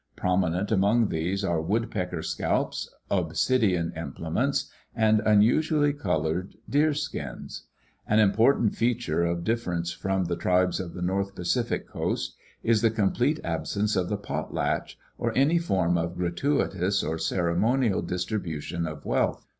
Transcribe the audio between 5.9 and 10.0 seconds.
colored deer skins. An important feature of differ ence